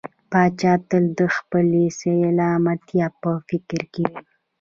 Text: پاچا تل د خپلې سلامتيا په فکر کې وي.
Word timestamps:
پاچا 0.31 0.73
تل 0.89 1.03
د 1.19 1.21
خپلې 1.35 1.83
سلامتيا 2.01 3.07
په 3.21 3.31
فکر 3.47 3.81
کې 3.93 4.03
وي. 4.11 4.19